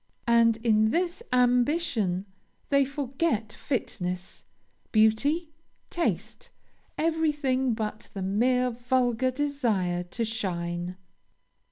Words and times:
And, 0.25 0.57
in 0.63 0.89
this 0.89 1.21
ambition, 1.31 2.25
they 2.69 2.85
forget 2.85 3.53
fitness, 3.53 4.45
beauty, 4.91 5.51
taste, 5.91 6.49
everything 6.97 7.75
but 7.75 8.09
the 8.15 8.23
mere 8.23 8.71
vulgar 8.71 9.29
desire 9.29 10.01
to 10.05 10.25
shine. 10.25 10.97